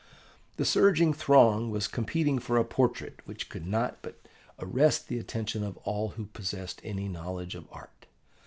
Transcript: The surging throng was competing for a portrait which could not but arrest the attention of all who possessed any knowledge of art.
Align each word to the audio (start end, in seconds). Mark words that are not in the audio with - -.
The 0.57 0.65
surging 0.65 1.13
throng 1.13 1.69
was 1.69 1.87
competing 1.87 2.39
for 2.39 2.57
a 2.57 2.65
portrait 2.65 3.19
which 3.25 3.49
could 3.49 3.67
not 3.67 3.99
but 4.01 4.19
arrest 4.57 5.09
the 5.09 5.19
attention 5.19 5.63
of 5.63 5.77
all 5.83 6.07
who 6.17 6.25
possessed 6.25 6.81
any 6.83 7.07
knowledge 7.07 7.53
of 7.53 7.67
art. 7.71 8.07